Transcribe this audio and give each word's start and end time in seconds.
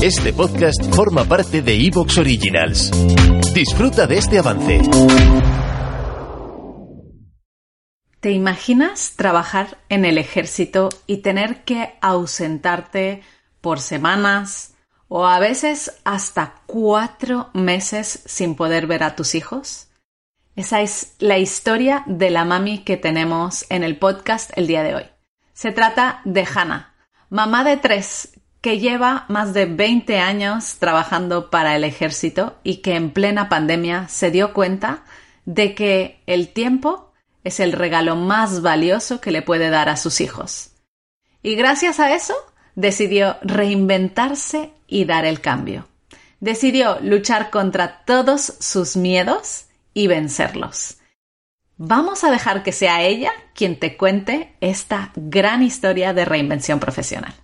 Este 0.00 0.32
podcast 0.32 0.94
forma 0.94 1.24
parte 1.24 1.60
de 1.60 1.74
Evox 1.74 2.18
Originals. 2.18 2.92
Disfruta 3.52 4.06
de 4.06 4.18
este 4.18 4.38
avance. 4.38 4.80
¿Te 8.20 8.30
imaginas 8.30 9.14
trabajar 9.16 9.78
en 9.88 10.04
el 10.04 10.18
ejército 10.18 10.88
y 11.08 11.16
tener 11.16 11.64
que 11.64 11.98
ausentarte 12.00 13.22
por 13.60 13.80
semanas 13.80 14.76
o 15.08 15.26
a 15.26 15.40
veces 15.40 16.00
hasta 16.04 16.62
cuatro 16.66 17.50
meses 17.52 18.22
sin 18.24 18.54
poder 18.54 18.86
ver 18.86 19.02
a 19.02 19.16
tus 19.16 19.34
hijos? 19.34 19.88
Esa 20.54 20.80
es 20.80 21.16
la 21.18 21.38
historia 21.38 22.04
de 22.06 22.30
la 22.30 22.44
mami 22.44 22.84
que 22.84 22.98
tenemos 22.98 23.66
en 23.68 23.82
el 23.82 23.98
podcast 23.98 24.52
el 24.54 24.68
día 24.68 24.84
de 24.84 24.94
hoy. 24.94 25.04
Se 25.54 25.72
trata 25.72 26.20
de 26.24 26.46
Hannah, 26.46 26.94
mamá 27.30 27.64
de 27.64 27.78
tres 27.78 28.37
que 28.60 28.78
lleva 28.78 29.24
más 29.28 29.54
de 29.54 29.66
20 29.66 30.18
años 30.18 30.76
trabajando 30.78 31.50
para 31.50 31.76
el 31.76 31.84
ejército 31.84 32.58
y 32.64 32.76
que 32.76 32.96
en 32.96 33.10
plena 33.10 33.48
pandemia 33.48 34.08
se 34.08 34.30
dio 34.30 34.52
cuenta 34.52 35.04
de 35.44 35.74
que 35.74 36.20
el 36.26 36.48
tiempo 36.48 37.12
es 37.44 37.60
el 37.60 37.72
regalo 37.72 38.16
más 38.16 38.62
valioso 38.62 39.20
que 39.20 39.30
le 39.30 39.42
puede 39.42 39.70
dar 39.70 39.88
a 39.88 39.96
sus 39.96 40.20
hijos. 40.20 40.72
Y 41.42 41.54
gracias 41.54 42.00
a 42.00 42.14
eso 42.14 42.34
decidió 42.74 43.36
reinventarse 43.42 44.72
y 44.86 45.04
dar 45.04 45.24
el 45.24 45.40
cambio. 45.40 45.88
Decidió 46.40 46.98
luchar 47.00 47.50
contra 47.50 48.04
todos 48.04 48.54
sus 48.60 48.96
miedos 48.96 49.66
y 49.94 50.06
vencerlos. 50.06 50.98
Vamos 51.76 52.24
a 52.24 52.30
dejar 52.30 52.62
que 52.62 52.72
sea 52.72 53.02
ella 53.02 53.32
quien 53.54 53.78
te 53.78 53.96
cuente 53.96 54.56
esta 54.60 55.12
gran 55.14 55.62
historia 55.62 56.12
de 56.12 56.24
reinvención 56.24 56.80
profesional. 56.80 57.34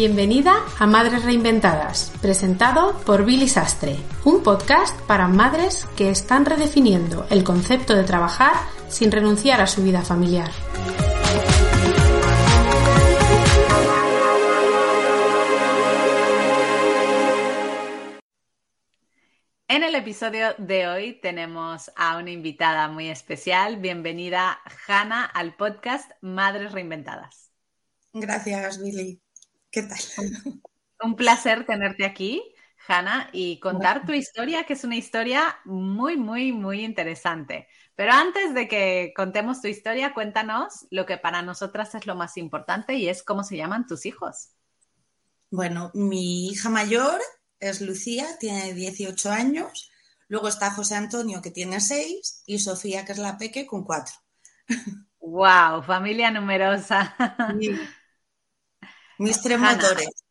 Bienvenida 0.00 0.64
a 0.78 0.86
Madres 0.86 1.26
Reinventadas, 1.26 2.10
presentado 2.22 2.98
por 3.04 3.26
Billy 3.26 3.46
Sastre, 3.46 3.98
un 4.24 4.42
podcast 4.42 4.98
para 5.02 5.28
madres 5.28 5.86
que 5.94 6.08
están 6.08 6.46
redefiniendo 6.46 7.26
el 7.28 7.44
concepto 7.44 7.94
de 7.94 8.04
trabajar 8.04 8.54
sin 8.88 9.12
renunciar 9.12 9.60
a 9.60 9.66
su 9.66 9.82
vida 9.82 10.00
familiar. 10.00 10.50
En 19.68 19.82
el 19.82 19.94
episodio 19.94 20.54
de 20.56 20.88
hoy 20.88 21.20
tenemos 21.20 21.90
a 21.94 22.16
una 22.16 22.30
invitada 22.30 22.88
muy 22.88 23.10
especial. 23.10 23.76
Bienvenida, 23.76 24.60
Hanna, 24.88 25.26
al 25.26 25.56
podcast 25.56 26.10
Madres 26.22 26.72
Reinventadas. 26.72 27.50
Gracias, 28.14 28.82
Billy. 28.82 29.20
¿Qué 29.70 29.82
tal? 29.82 29.98
Un 31.02 31.16
placer 31.16 31.64
tenerte 31.64 32.04
aquí, 32.04 32.42
Hanna, 32.86 33.30
y 33.32 33.58
contar 33.60 34.04
tu 34.04 34.12
historia, 34.12 34.64
que 34.64 34.74
es 34.74 34.84
una 34.84 34.96
historia 34.96 35.56
muy, 35.64 36.16
muy, 36.16 36.52
muy 36.52 36.84
interesante. 36.84 37.68
Pero 37.94 38.12
antes 38.12 38.52
de 38.52 38.68
que 38.68 39.12
contemos 39.16 39.62
tu 39.62 39.68
historia, 39.68 40.12
cuéntanos 40.12 40.86
lo 40.90 41.06
que 41.06 41.16
para 41.16 41.40
nosotras 41.40 41.94
es 41.94 42.06
lo 42.06 42.16
más 42.16 42.36
importante 42.36 42.94
y 42.94 43.08
es 43.08 43.22
cómo 43.22 43.44
se 43.44 43.56
llaman 43.56 43.86
tus 43.86 44.04
hijos. 44.04 44.50
Bueno, 45.50 45.90
mi 45.94 46.48
hija 46.48 46.68
mayor 46.68 47.20
es 47.60 47.80
Lucía, 47.80 48.26
tiene 48.38 48.74
18 48.74 49.30
años. 49.30 49.90
Luego 50.28 50.48
está 50.48 50.70
José 50.70 50.96
Antonio, 50.96 51.40
que 51.40 51.50
tiene 51.50 51.80
6, 51.80 52.42
y 52.46 52.58
Sofía, 52.58 53.04
que 53.04 53.12
es 53.12 53.18
la 53.18 53.38
peque, 53.38 53.66
con 53.66 53.84
4. 53.84 54.14
¡Wow! 55.20 55.82
Familia 55.86 56.30
numerosa. 56.30 57.16
Mis 59.20 59.42
tres 59.42 59.60
motores. 59.60 60.24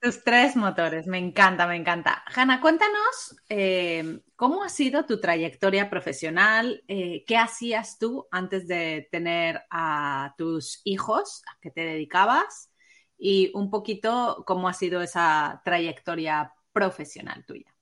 Tus 0.00 0.22
tres 0.22 0.54
motores, 0.54 1.08
me 1.08 1.18
encanta, 1.18 1.66
me 1.66 1.74
encanta. 1.74 2.22
Hanna, 2.32 2.60
cuéntanos 2.60 3.34
eh, 3.48 4.20
cómo 4.36 4.62
ha 4.62 4.68
sido 4.68 5.06
tu 5.06 5.20
trayectoria 5.20 5.90
profesional, 5.90 6.84
eh, 6.86 7.24
qué 7.26 7.36
hacías 7.36 7.98
tú 7.98 8.28
antes 8.30 8.68
de 8.68 9.08
tener 9.10 9.62
a 9.70 10.36
tus 10.38 10.82
hijos, 10.84 11.42
a 11.48 11.58
qué 11.60 11.72
te 11.72 11.80
dedicabas 11.80 12.70
y 13.18 13.50
un 13.54 13.70
poquito 13.70 14.44
cómo 14.46 14.68
ha 14.68 14.72
sido 14.72 15.02
esa 15.02 15.60
trayectoria 15.64 16.54
profesional 16.72 17.44
tuya. 17.44 17.74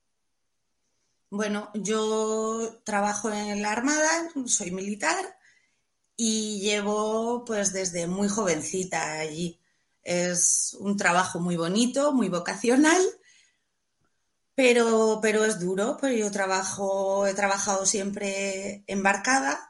Bueno, 1.29 1.69
yo 1.75 2.81
trabajo 2.83 3.31
en 3.31 3.61
la 3.61 3.73
Armada, 3.73 4.09
soy 4.47 4.71
militar 4.71 5.37
y 6.17 6.61
llevo 6.61 7.45
pues 7.45 7.73
desde 7.73 8.07
muy 8.07 8.27
jovencita 8.27 9.19
allí. 9.19 9.58
Es 10.03 10.75
un 10.79 10.97
trabajo 10.97 11.39
muy 11.39 11.57
bonito, 11.57 12.13
muy 12.13 12.29
vocacional, 12.29 13.01
pero, 14.55 15.19
pero 15.21 15.45
es 15.45 15.59
duro, 15.59 15.97
pues 15.99 16.17
yo 16.17 16.31
trabajo, 16.31 17.27
he 17.27 17.33
trabajado 17.33 17.85
siempre 17.85 18.83
embarcada 18.87 19.69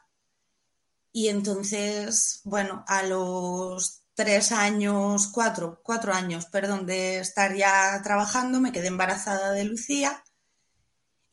y 1.12 1.28
entonces, 1.28 2.40
bueno, 2.44 2.84
a 2.86 3.02
los 3.02 4.02
tres 4.14 4.52
años, 4.52 5.28
cuatro, 5.28 5.80
cuatro 5.82 6.12
años, 6.12 6.46
perdón, 6.46 6.86
de 6.86 7.18
estar 7.18 7.54
ya 7.56 8.00
trabajando, 8.02 8.60
me 8.60 8.72
quedé 8.72 8.88
embarazada 8.88 9.52
de 9.52 9.64
Lucía. 9.64 10.22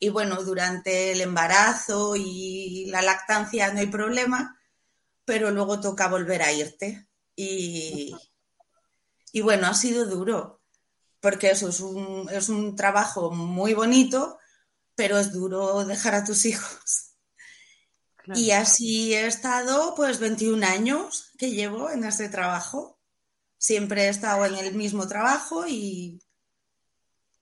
Y 0.00 0.10
bueno, 0.10 0.42
durante 0.42 1.12
el 1.12 1.20
embarazo 1.20 2.14
y 2.16 2.86
la 2.86 3.02
lactancia 3.02 3.72
no 3.72 3.80
hay 3.80 3.88
problema, 3.88 4.58
pero 5.24 5.50
luego 5.50 5.80
toca 5.80 6.08
volver 6.08 6.42
a 6.42 6.52
irte. 6.52 7.08
Y, 7.36 8.14
y 9.32 9.40
bueno, 9.40 9.66
ha 9.66 9.74
sido 9.74 10.06
duro, 10.06 10.60
porque 11.20 11.50
eso 11.50 11.68
es 11.68 11.80
un, 11.80 12.28
es 12.30 12.48
un 12.48 12.76
trabajo 12.76 13.30
muy 13.30 13.74
bonito, 13.74 14.38
pero 14.94 15.18
es 15.18 15.32
duro 15.32 15.84
dejar 15.84 16.14
a 16.14 16.24
tus 16.24 16.44
hijos. 16.46 17.04
Y 18.34 18.50
así 18.50 19.14
he 19.14 19.26
estado 19.26 19.94
pues 19.94 20.20
21 20.20 20.66
años 20.66 21.32
que 21.38 21.50
llevo 21.50 21.90
en 21.90 22.04
este 22.04 22.28
trabajo. 22.28 23.00
Siempre 23.56 24.04
he 24.04 24.08
estado 24.10 24.44
en 24.44 24.54
el 24.56 24.74
mismo 24.74 25.08
trabajo 25.08 25.66
y... 25.66 26.20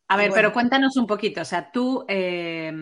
A 0.09 0.17
ver, 0.17 0.31
pero 0.33 0.53
cuéntanos 0.53 0.97
un 0.97 1.09
poquito, 1.09 1.41
o 1.41 1.45
sea, 1.45 1.73
tú 1.73 2.05
eh, 2.07 2.73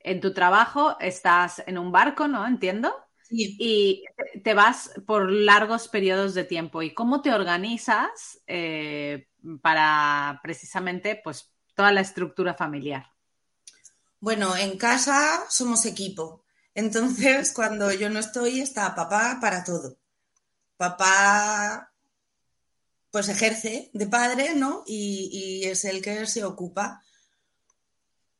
en 0.00 0.20
tu 0.20 0.32
trabajo 0.32 0.96
estás 0.98 1.62
en 1.66 1.76
un 1.76 1.92
barco, 1.92 2.26
¿no? 2.26 2.46
Entiendo. 2.46 2.94
Y 3.30 4.04
te 4.42 4.54
vas 4.54 4.90
por 5.06 5.30
largos 5.30 5.88
periodos 5.88 6.34
de 6.34 6.44
tiempo. 6.44 6.82
¿Y 6.82 6.94
cómo 6.94 7.22
te 7.22 7.32
organizas 7.32 8.40
eh, 8.46 9.28
para 9.62 10.40
precisamente 10.42 11.20
pues, 11.22 11.50
toda 11.74 11.92
la 11.92 12.00
estructura 12.00 12.54
familiar? 12.54 13.06
Bueno, 14.20 14.56
en 14.56 14.78
casa 14.78 15.44
somos 15.48 15.84
equipo. 15.86 16.44
Entonces, 16.74 17.52
cuando 17.54 17.92
yo 17.92 18.10
no 18.10 18.18
estoy, 18.18 18.60
está 18.60 18.94
papá 18.94 19.38
para 19.40 19.64
todo. 19.64 19.96
Papá 20.76 21.90
pues 23.10 23.28
ejerce 23.28 23.90
de 23.92 24.06
padre, 24.08 24.56
¿no? 24.56 24.82
Y, 24.86 25.62
y 25.62 25.68
es 25.68 25.84
el 25.84 26.02
que 26.02 26.26
se 26.26 26.42
ocupa 26.42 27.00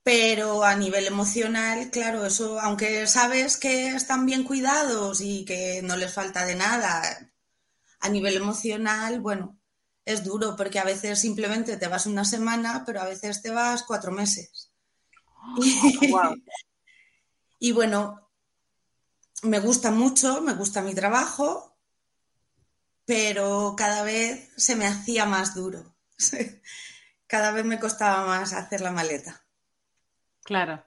pero 0.04 0.64
a 0.64 0.76
nivel 0.76 1.06
emocional, 1.06 1.90
claro, 1.90 2.26
eso, 2.26 2.60
aunque 2.60 3.06
sabes 3.06 3.56
que 3.56 3.88
están 3.88 4.26
bien 4.26 4.44
cuidados 4.44 5.22
y 5.22 5.46
que 5.46 5.80
no 5.82 5.96
les 5.96 6.12
falta 6.12 6.44
de 6.44 6.54
nada, 6.54 7.32
a 8.00 8.08
nivel 8.10 8.36
emocional, 8.36 9.20
bueno, 9.20 9.58
es 10.04 10.22
duro 10.22 10.56
porque 10.56 10.78
a 10.78 10.84
veces 10.84 11.18
simplemente 11.18 11.78
te 11.78 11.88
vas 11.88 12.04
una 12.04 12.26
semana, 12.26 12.82
pero 12.84 13.00
a 13.00 13.06
veces 13.06 13.40
te 13.40 13.50
vas 13.50 13.82
cuatro 13.82 14.12
meses. 14.12 14.70
y 17.58 17.72
bueno, 17.72 18.30
me 19.42 19.58
gusta 19.60 19.90
mucho, 19.90 20.42
me 20.42 20.52
gusta 20.52 20.82
mi 20.82 20.94
trabajo, 20.94 21.78
pero 23.06 23.74
cada 23.74 24.02
vez 24.02 24.50
se 24.58 24.76
me 24.76 24.86
hacía 24.86 25.24
más 25.24 25.54
duro. 25.54 25.96
cada 27.26 27.52
vez 27.52 27.64
me 27.64 27.80
costaba 27.80 28.26
más 28.26 28.52
hacer 28.52 28.82
la 28.82 28.92
maleta. 28.92 29.43
Claro. 30.44 30.84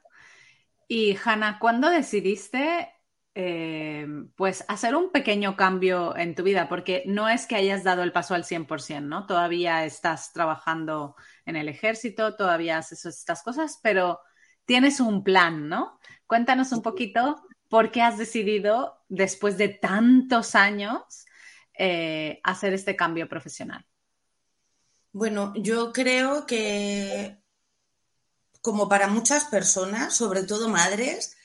Y 0.87 1.17
Hanna, 1.23 1.59
¿cuándo 1.59 1.89
decidiste 1.89 2.93
eh, 3.35 4.07
pues 4.35 4.63
hacer 4.67 4.95
un 4.95 5.11
pequeño 5.11 5.57
cambio 5.57 6.15
en 6.15 6.35
tu 6.35 6.43
vida? 6.43 6.69
Porque 6.69 7.03
no 7.05 7.27
es 7.27 7.45
que 7.45 7.55
hayas 7.55 7.83
dado 7.83 8.03
el 8.03 8.13
paso 8.13 8.35
al 8.35 8.45
100%, 8.45 9.01
¿no? 9.01 9.25
Todavía 9.25 9.83
estás 9.83 10.31
trabajando 10.31 11.15
en 11.45 11.55
el 11.57 11.67
ejército, 11.67 12.35
todavía 12.35 12.77
haces 12.77 13.05
estas 13.05 13.43
cosas, 13.43 13.79
pero 13.83 14.21
tienes 14.65 14.99
un 14.99 15.23
plan, 15.23 15.67
¿no? 15.67 15.99
Cuéntanos 16.25 16.71
un 16.71 16.81
poquito 16.81 17.41
por 17.69 17.91
qué 17.91 18.01
has 18.01 18.17
decidido, 18.17 19.03
después 19.09 19.57
de 19.57 19.69
tantos 19.69 20.55
años, 20.55 21.25
eh, 21.73 22.39
hacer 22.43 22.73
este 22.73 22.95
cambio 22.95 23.27
profesional. 23.27 23.85
Bueno, 25.11 25.53
yo 25.55 25.91
creo 25.91 26.45
que 26.45 27.39
como 28.61 28.89
para 28.89 29.07
muchas 29.07 29.45
personas, 29.45 30.15
sobre 30.15 30.43
todo 30.43 30.69
madres, 30.69 31.35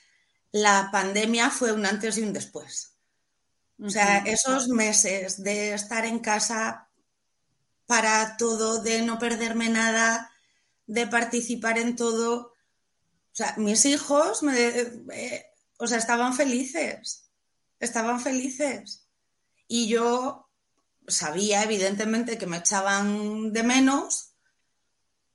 la 0.50 0.90
pandemia 0.92 1.50
fue 1.50 1.72
un 1.72 1.86
antes 1.86 2.18
y 2.18 2.22
un 2.22 2.32
después. 2.32 2.92
O 3.82 3.90
sea, 3.90 4.18
esos 4.18 4.68
meses 4.68 5.42
de 5.42 5.74
estar 5.74 6.04
en 6.04 6.20
casa 6.20 6.88
para 7.86 8.36
todo, 8.36 8.80
de 8.82 9.02
no 9.02 9.18
perderme 9.18 9.68
nada, 9.68 10.30
de 10.86 11.06
participar 11.06 11.78
en 11.78 11.96
todo. 11.96 12.52
O 13.32 13.34
sea, 13.34 13.54
mis 13.56 13.84
hijos 13.86 14.42
me, 14.42 14.54
eh, 14.54 15.46
o 15.78 15.86
sea, 15.86 15.98
estaban 15.98 16.34
felices, 16.34 17.30
estaban 17.80 18.20
felices. 18.20 19.08
Y 19.66 19.88
yo 19.88 20.48
sabía, 21.08 21.62
evidentemente, 21.64 22.38
que 22.38 22.46
me 22.46 22.58
echaban 22.58 23.52
de 23.52 23.62
menos, 23.62 24.31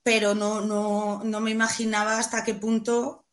pero 0.08 0.34
no, 0.34 0.62
no, 0.62 1.22
no 1.26 1.42
me 1.42 1.52
imaginaba 1.52 2.18
hasta 2.18 2.46
qué 2.46 2.54
punto 2.54 3.26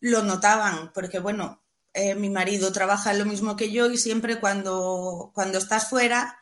lo 0.00 0.22
notaban, 0.22 0.92
porque 0.92 1.20
bueno, 1.20 1.64
eh, 1.94 2.14
mi 2.14 2.28
marido 2.28 2.70
trabaja 2.70 3.14
lo 3.14 3.24
mismo 3.24 3.56
que 3.56 3.72
yo 3.72 3.90
y 3.90 3.96
siempre 3.96 4.40
cuando, 4.40 5.30
cuando 5.34 5.56
estás 5.56 5.88
fuera, 5.88 6.38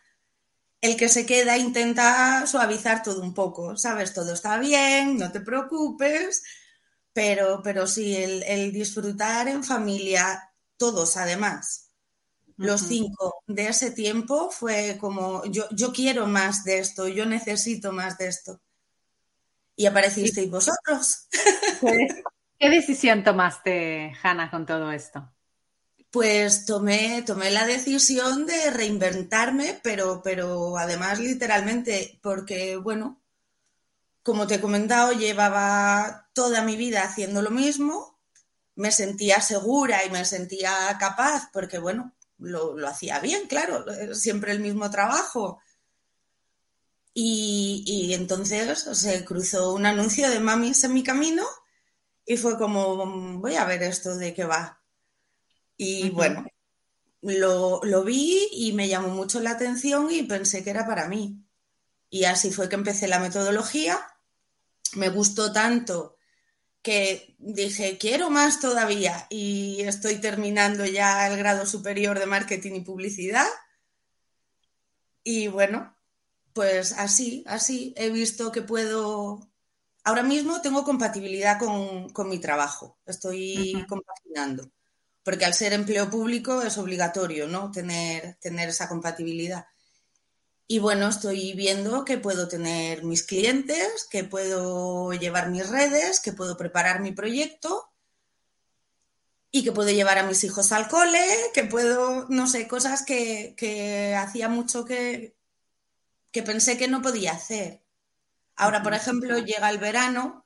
el 0.81 0.97
que 0.97 1.09
se 1.09 1.25
queda 1.25 1.57
intenta 1.57 2.49
suavizar 2.49 3.05
todo 3.05 3.23
un 3.23 3.33
poco, 3.33 3.77
¿sabes? 3.77 4.13
Todo 4.13 4.33
está 4.35 4.59
bien, 4.59 5.17
no 5.19 5.31
te 5.31 5.39
preocupes, 5.39 6.43
pero, 7.13 7.61
pero 7.63 7.87
sí, 7.87 8.17
el, 8.17 8.73
disfrutar 8.73 9.47
en 9.47 9.63
familia, 9.63 10.53
todos 10.77 11.17
además, 11.17 11.93
los 12.57 12.81
cinco 12.81 13.37
de 13.47 13.69
ese 13.69 13.93
tiempo 13.93 14.51
fue 14.51 14.99
como, 15.01 15.45
yo, 15.45 15.69
yo 15.71 15.93
quiero 15.93 16.27
más 16.27 16.65
de 16.65 16.81
esto, 16.81 17.07
yo 17.07 17.25
necesito 17.25 17.93
más 17.93 18.19
de 18.19 18.27
esto. 18.27 18.61
Y 19.79 19.87
aparecisteis 19.87 20.51
vosotros. 20.51 21.29
¿Qué 22.59 22.69
decisión 22.69 23.23
tomaste, 23.23 24.13
Hanna, 24.21 24.51
con 24.51 24.67
todo 24.67 24.91
esto? 24.91 25.33
Pues 26.11 26.67
tomé, 26.67 27.23
tomé 27.23 27.51
la 27.53 27.65
decisión 27.65 28.45
de 28.45 28.71
reinventarme, 28.73 29.79
pero, 29.85 30.21
pero 30.25 30.77
además 30.77 31.21
literalmente, 31.21 32.19
porque, 32.23 32.77
bueno, 32.77 33.23
como 34.25 34.49
te 34.49 34.57
he 34.57 34.61
comentado, 34.61 35.13
llevaba 35.13 36.29
toda 36.33 36.63
mi 36.63 36.77
vida 36.77 37.05
haciendo 37.05 37.41
lo 37.41 37.51
mismo, 37.51 38.19
me 38.75 38.91
sentía 38.91 39.41
segura 39.41 40.05
y 40.05 40.11
me 40.11 40.25
sentía 40.25 40.73
capaz, 40.99 41.51
porque, 41.53 41.79
bueno, 41.79 42.17
lo, 42.39 42.77
lo 42.77 42.89
hacía 42.89 43.21
bien, 43.21 43.47
claro, 43.47 43.85
siempre 44.15 44.51
el 44.51 44.61
mismo 44.61 44.91
trabajo. 44.91 45.61
Y, 47.87 48.07
y 48.07 48.15
entonces 48.15 48.79
se 48.93 49.25
cruzó 49.25 49.73
un 49.73 49.87
anuncio 49.87 50.29
de 50.31 50.41
mamis 50.41 50.85
en 50.85 50.95
mi 50.95 51.03
camino 51.03 51.45
y 52.25 52.37
fue 52.37 52.59
como, 52.59 53.07
voy 53.39 53.57
a 53.57 53.65
ver 53.65 53.83
esto 53.83 54.15
de 54.17 54.35
qué 54.35 54.45
va. 54.45 54.83
Y 55.79 56.11
bueno, 56.11 56.45
lo, 57.23 57.81
lo, 57.85 58.05
vi 58.05 58.49
y 58.53 58.73
me 58.73 58.89
llamó 58.89 59.09
mucho 59.09 59.41
la 59.41 59.53
atención 59.53 60.09
y 60.11 60.25
pensé 60.25 60.63
que 60.63 60.71
era 60.71 60.87
para 60.87 61.09
mí. 61.09 61.43
Y 62.11 62.25
así 62.25 62.51
fue 62.51 62.69
que 62.69 62.75
empecé 62.75 63.09
la 63.09 63.19
metodología. 63.21 63.99
Me 64.95 65.09
gustó 65.09 65.53
tanto 65.53 66.17
que 66.83 67.35
dije, 67.39 67.99
quiero 67.99 68.31
más 68.31 68.61
todavía 68.61 69.27
y 69.31 69.81
estoy 69.83 70.17
terminando 70.17 70.85
ya 70.85 71.27
el 71.29 71.39
grado 71.39 71.67
superior 71.67 72.19
de 72.19 72.27
marketing 72.27 72.73
y 72.75 72.81
publicidad. 72.81 73.49
Y 75.25 75.49
bueno, 75.49 75.97
pues 76.59 76.93
así, 76.95 77.45
así 77.47 77.95
he 77.97 78.11
visto 78.11 78.51
que 78.51 78.63
puedo 78.63 79.49
ahora 80.03 80.25
mismo 80.25 80.61
tengo 80.61 80.83
compatibilidad 80.83 81.57
con, 81.57 82.29
mi 82.29 82.41
trabajo, 82.41 82.99
estoy 83.07 83.87
compaginando, 83.89 84.69
porque 85.23 85.45
al 85.45 85.55
ser 85.55 85.73
empleo 85.73 86.11
público 86.11 86.61
es 86.63 86.77
obligatorio, 86.77 87.47
¿no? 87.47 87.71
Tener, 87.71 88.39
tener 88.41 88.71
esa 88.71 88.89
compatibilidad. 88.89 89.67
Y 90.67 90.81
bueno, 90.81 91.07
estoy 91.07 91.53
viendo 91.53 92.05
que 92.05 92.19
puedo 92.19 92.49
tener 92.49 93.05
mis 93.05 93.23
clientes, 93.23 94.09
que 94.11 94.25
puedo 94.25 95.13
llevar 95.13 95.51
mis 95.51 95.69
redes, 95.69 96.19
que 96.19 96.33
puedo 96.33 96.57
preparar 96.57 96.99
mi 97.01 97.13
proyecto 97.13 97.89
y 99.53 99.63
que 99.63 99.71
puedo 99.71 99.91
llevar 99.91 100.19
a 100.19 100.27
mis 100.27 100.43
hijos 100.43 100.73
al 100.73 100.89
cole, 100.89 101.25
que 101.55 101.63
puedo, 101.63 102.27
no 102.29 102.49
sé, 102.49 102.67
cosas 102.67 103.05
que, 103.05 103.55
que 103.57 104.17
hacía 104.17 104.49
mucho 104.49 104.85
que, 104.85 105.38
que 106.31 106.43
pensé 106.43 106.77
que 106.77 106.89
no 106.89 107.03
podía 107.03 107.33
hacer. 107.33 107.83
Ahora, 108.57 108.83
por 108.83 108.95
ejemplo, 108.95 109.39
llega 109.39 109.71
el 109.71 109.79
verano, 109.79 110.45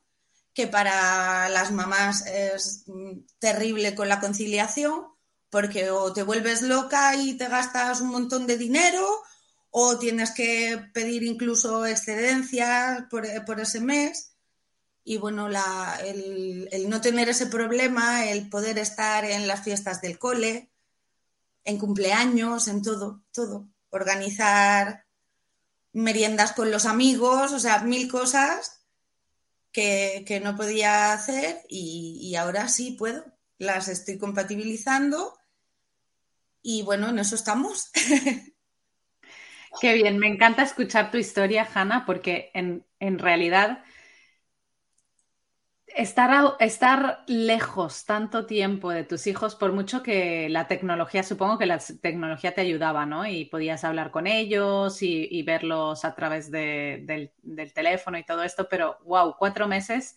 que 0.55 0.67
para 0.67 1.49
las 1.49 1.73
mamás 1.73 2.27
es 2.27 2.85
mm, 2.87 3.21
terrible 3.39 3.95
con 3.95 4.09
la 4.09 4.21
conciliación, 4.21 5.07
porque 5.51 5.91
o 5.91 6.13
te 6.13 6.23
vuelves 6.23 6.63
loca 6.63 7.17
y 7.17 7.35
te 7.37 7.49
gastas 7.49 8.01
un 8.01 8.09
montón 8.09 8.47
de 8.47 8.59
dinero, 8.59 9.07
o 9.71 9.99
tienes 9.99 10.31
que 10.33 10.91
pedir 10.93 11.23
incluso 11.23 11.87
excedencias 11.87 13.05
por, 13.11 13.25
ese 13.61 13.81
mes. 13.81 14.35
Y 15.05 15.17
bueno, 15.17 15.49
el, 15.49 16.69
el, 16.71 16.89
no 16.91 17.01
tener 17.01 17.31
ese 17.31 17.47
problema, 17.47 18.27
el 18.27 18.51
poder 18.51 18.79
estar 18.79 19.25
en 19.25 19.49
las 19.49 19.63
fiestas 19.65 20.03
del 20.03 20.19
cole, 20.19 20.71
en 21.65 21.79
cumpleaños, 21.79 22.69
en 22.69 22.83
todo, 22.83 23.23
todo. 23.33 23.69
Organizar 23.89 25.02
meriendas 25.93 26.53
con 26.53 26.71
los 26.71 26.87
amigos, 26.87 27.53
o 27.53 27.59
sea, 27.59 27.81
mil 27.81 28.11
cosas 28.11 28.83
que, 29.73 30.41
no 30.43 30.57
podía 30.57 31.13
hacer 31.13 31.63
y, 31.69 32.35
ahora 32.37 32.69
sí 32.69 32.93
puedo. 32.93 33.25
Las 33.59 33.89
estoy 33.89 34.19
compatibilizando 34.19 35.39
y 36.63 36.83
bueno, 36.83 37.09
en 37.09 37.19
eso 37.19 37.35
estamos. 37.35 37.91
Qué 39.81 39.95
bien, 39.95 40.19
me 40.19 40.29
encanta 40.29 40.63
escuchar 40.63 41.11
tu 41.11 41.19
historia, 41.19 41.69
Hanna, 41.73 42.05
porque 42.05 42.51
en, 42.55 42.85
en 42.99 43.19
realidad 43.19 43.85
Estar, 45.95 46.57
estar 46.61 47.23
lejos 47.27 48.07
tanto 48.07 48.47
tiempo 48.47 48.91
de 48.91 49.05
tus 49.05 49.27
hijos, 49.27 49.55
por 49.55 49.73
mucho 49.73 50.03
que 50.03 50.49
la 50.49 50.67
tecnología, 50.67 51.23
supongo 51.23 51.59
que 51.59 51.67
la 51.67 51.79
tecnología 52.01 52.55
te 52.55 52.63
ayudaba, 52.63 53.05
¿no? 53.05 53.27
Y 53.27 53.45
podías 53.45 53.85
hablar 53.85 54.11
con 54.11 54.27
ellos 54.27 55.03
y, 55.03 55.43
verlos 55.43 56.05
a 56.05 56.15
través 56.15 56.51
del, 56.51 57.33
teléfono 57.75 58.19
y 58.19 58.25
todo 58.25 58.43
esto, 58.43 58.69
pero 58.71 58.99
wow, 59.05 59.37
cuatro 59.39 59.69
meses. 59.69 60.17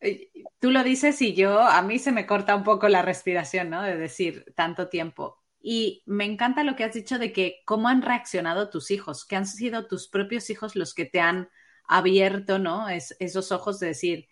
Eh, 0.00 0.30
tú 0.58 0.70
lo 0.70 0.82
dices 0.82 1.20
y 1.22 1.34
yo, 1.34 1.60
a 1.60 1.82
mí 1.82 1.98
se 1.98 2.10
me 2.12 2.26
corta 2.26 2.56
un 2.56 2.64
poco 2.64 2.88
la 2.88 3.02
respiración, 3.02 3.70
¿no? 3.70 3.82
De 3.82 3.96
decir 3.96 4.52
tanto 4.56 4.88
tiempo. 4.88 5.40
Y 5.60 6.02
me 6.06 6.24
encanta 6.24 6.64
lo 6.64 6.74
que 6.74 6.84
has 6.84 6.94
dicho 6.94 7.18
de 7.18 7.32
que 7.32 7.62
cómo 7.66 7.88
han 7.88 8.02
reaccionado 8.02 8.70
tus 8.70 8.90
hijos, 8.90 9.24
que 9.26 9.36
han 9.36 9.46
sido 9.46 9.86
tus 9.86 10.08
propios 10.08 10.50
hijos 10.50 10.74
los 10.74 10.94
que 10.94 11.04
te 11.04 11.20
han 11.20 11.50
abierto, 11.90 12.58
¿no? 12.58 12.88
Es, 12.88 13.16
esos 13.18 13.50
ojos 13.50 13.80
de 13.80 13.88
decir, 13.88 14.28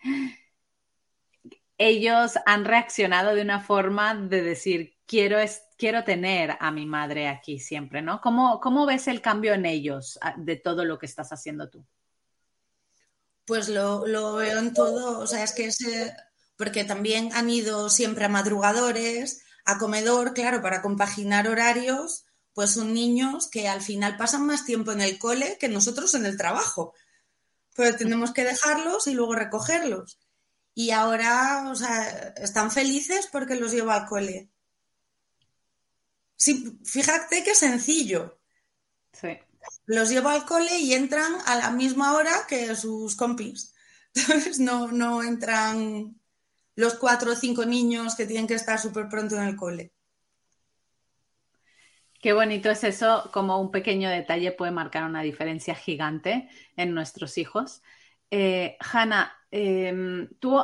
ellos 1.77 2.35
han 2.47 2.65
reaccionado 2.65 3.35
de 3.35 3.43
una 3.43 3.61
forma 3.61 4.15
de 4.15 4.43
decir, 4.43 4.97
quiero, 5.07 5.39
es, 5.39 5.63
quiero 5.77 6.05
tener 6.05 6.57
a 6.61 6.71
mi 6.71 6.87
madre 6.87 7.27
aquí 7.29 7.59
siempre, 7.59 8.01
¿no? 8.01 8.21
¿Cómo, 8.21 8.61
¿Cómo 8.61 8.87
ves 8.87 9.09
el 9.09 9.21
cambio 9.21 9.55
en 9.55 9.67
ellos 9.67 10.19
de 10.37 10.55
todo 10.57 10.85
lo 10.85 10.99
que 10.99 11.07
estás 11.07 11.33
haciendo 11.33 11.69
tú? 11.69 11.85
Pues 13.45 13.69
lo, 13.69 14.07
lo 14.07 14.35
veo 14.35 14.59
en 14.59 14.73
todo, 14.73 15.19
o 15.19 15.27
sea, 15.27 15.43
es 15.43 15.53
que 15.53 15.65
es, 15.65 15.79
porque 16.57 16.85
también 16.85 17.31
han 17.35 17.51
ido 17.51 17.91
siempre 17.91 18.25
a 18.25 18.29
madrugadores, 18.29 19.43
a 19.65 19.79
comedor, 19.79 20.33
claro, 20.33 20.63
para 20.63 20.81
compaginar 20.81 21.49
horarios, 21.49 22.25
pues 22.53 22.71
son 22.71 22.95
niños 22.95 23.49
que 23.51 23.67
al 23.67 23.81
final 23.81 24.17
pasan 24.17 24.47
más 24.47 24.65
tiempo 24.65 24.93
en 24.93 25.01
el 25.01 25.19
cole 25.19 25.57
que 25.59 25.69
nosotros 25.69 26.15
en 26.15 26.25
el 26.25 26.37
trabajo 26.37 26.95
pero 27.79 27.97
tenemos 27.97 28.33
que 28.33 28.43
dejarlos 28.43 29.07
y 29.07 29.15
luego 29.15 29.37
recogerlos. 29.37 30.19
Y 30.75 30.91
ahora, 30.91 31.71
o 31.71 31.77
sea, 31.77 32.35
están 32.37 32.73
felices 32.73 33.29
porque 33.31 33.55
los 33.55 33.71
llevo 33.71 33.93
al 33.93 34.05
cole. 34.05 34.51
Sí, 36.35 36.77
fíjate 36.85 37.45
qué 37.45 37.55
sencillo. 37.55 38.41
Sí. 39.13 39.29
Los 39.87 40.11
llevo 40.11 40.29
al 40.31 40.45
cole 40.45 40.77
y 40.81 40.93
entran 40.93 41.33
a 41.47 41.55
la 41.55 41.71
misma 41.71 42.15
hora 42.17 42.49
que 42.49 42.75
sus 42.75 43.15
compis. 43.15 43.73
Entonces 44.15 44.59
no, 44.59 44.91
no 44.91 45.23
entran 45.23 46.21
los 46.75 46.95
cuatro 46.95 47.31
o 47.31 47.37
cinco 47.37 47.65
niños 47.65 48.17
que 48.17 48.27
tienen 48.27 48.49
que 48.49 48.55
estar 48.55 48.81
súper 48.81 49.09
pronto 49.09 49.37
en 49.37 49.45
el 49.45 49.55
cole. 49.55 49.93
Qué 52.21 52.33
bonito 52.33 52.69
es 52.71 52.83
eso, 52.83 53.31
como 53.33 53.61
un 53.61 53.71
pequeño 53.71 54.11
detalle 54.11 54.51
puede 54.51 54.73
marcar 54.73 55.05
una 55.05 55.23
diferencia 55.23 55.75
gigante 55.77 56.49
en 56.77 56.93
nuestros 56.93 57.39
hijos. 57.39 57.81
Eh, 58.31 58.77
Hanna, 58.81 59.33
em, 59.53 60.29
tú 60.41 60.61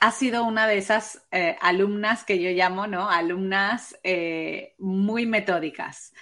has 0.00 0.16
sido 0.18 0.44
una 0.44 0.66
de 0.66 0.78
esas 0.78 1.24
eh, 1.30 1.56
alumnas 1.60 2.24
que 2.24 2.40
yo 2.42 2.50
llamo, 2.50 2.88
¿no? 2.88 3.08
Alumnas 3.08 3.96
eh, 4.02 4.74
muy 4.78 5.26
metódicas. 5.26 6.12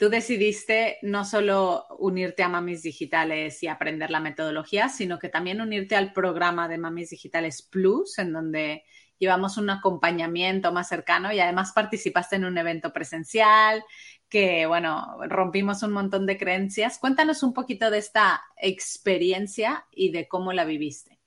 tú 0.00 0.08
decidiste 0.08 0.98
no 1.02 1.24
solo 1.24 1.86
unirte 1.98 2.42
a 2.42 2.48
Mamis 2.48 2.82
Digitales 2.82 3.62
y 3.62 3.68
aprender 3.68 4.10
la 4.10 4.18
metodología, 4.20 4.88
sino 4.88 5.18
que 5.18 5.28
también 5.28 5.60
unirte 5.60 5.94
al 5.96 6.12
programa 6.12 6.66
de 6.68 6.78
Mamis 6.78 7.10
Digitales 7.10 7.62
Plus, 7.62 8.18
en 8.18 8.32
donde 8.32 8.84
llevamos 9.18 9.56
un 9.56 9.70
acompañamiento 9.70 10.72
más 10.72 10.88
cercano 10.88 11.32
y 11.32 11.40
además 11.40 11.72
participaste 11.72 12.36
en 12.36 12.44
un 12.44 12.58
evento 12.58 12.92
presencial 12.92 13.84
que, 14.28 14.66
bueno, 14.66 15.18
rompimos 15.28 15.82
un 15.82 15.92
montón 15.92 16.26
de 16.26 16.38
creencias. 16.38 16.98
Cuéntanos 16.98 17.42
un 17.42 17.52
poquito 17.52 17.90
de 17.90 17.98
esta 17.98 18.42
experiencia 18.56 19.86
y 19.90 20.10
de 20.10 20.26
cómo 20.26 20.52
la 20.52 20.64
viviste. 20.64 21.20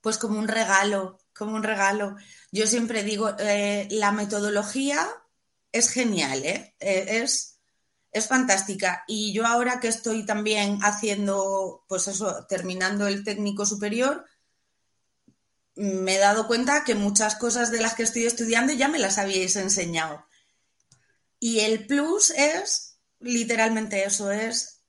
Pues 0.00 0.18
como 0.18 0.38
un 0.38 0.48
regalo, 0.48 1.18
como 1.34 1.54
un 1.54 1.62
regalo. 1.62 2.16
Yo 2.50 2.66
siempre 2.66 3.02
digo, 3.02 3.30
eh, 3.38 3.88
la 3.90 4.10
metodología 4.12 5.06
es 5.70 5.90
genial, 5.90 6.44
¿eh? 6.44 6.74
eh 6.80 7.22
es 7.22 7.52
es 8.12 8.28
fantástica. 8.28 9.04
Y 9.08 9.32
yo 9.32 9.46
ahora 9.46 9.80
que 9.80 9.88
estoy 9.88 10.24
también 10.24 10.78
haciendo, 10.82 11.84
pues 11.88 12.08
eso, 12.08 12.46
terminando 12.46 13.06
el 13.06 13.24
técnico 13.24 13.66
superior, 13.66 14.24
me 15.74 16.16
he 16.16 16.18
dado 16.18 16.46
cuenta 16.46 16.84
que 16.84 16.94
muchas 16.94 17.36
cosas 17.36 17.70
de 17.70 17.80
las 17.80 17.94
que 17.94 18.02
estoy 18.02 18.24
estudiando 18.24 18.72
ya 18.72 18.88
me 18.88 18.98
las 18.98 19.18
habíais 19.18 19.56
enseñado. 19.56 20.26
Y 21.38 21.60
el 21.60 21.86
plus 21.86 22.30
es 22.30 22.98
literalmente 23.20 24.04
eso, 24.04 24.30
es 24.30 24.82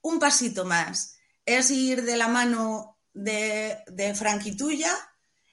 un 0.00 0.18
pasito 0.18 0.64
más. 0.64 1.14
Es 1.44 1.70
ir 1.70 2.04
de 2.04 2.16
la 2.16 2.28
mano 2.28 2.98
de, 3.14 3.78
de 3.86 4.54
tuya, 4.56 4.92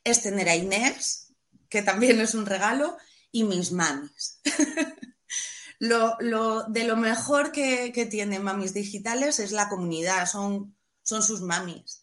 es 0.03 0.21
tener 0.21 0.49
a 0.49 0.55
Inés, 0.55 1.33
que 1.69 1.81
también 1.81 2.19
es 2.19 2.33
un 2.33 2.45
regalo, 2.45 2.97
y 3.31 3.43
mis 3.43 3.71
mamis. 3.71 4.39
lo, 5.79 6.63
de 6.67 6.83
lo 6.85 6.97
mejor 6.97 7.51
que, 7.51 7.91
que 7.93 8.05
tienen 8.05 8.43
Mamis 8.43 8.73
Digitales 8.73 9.39
es 9.39 9.51
la 9.51 9.69
comunidad, 9.69 10.25
son, 10.27 10.75
son 11.01 11.23
sus 11.23 11.41
mamis. 11.41 12.02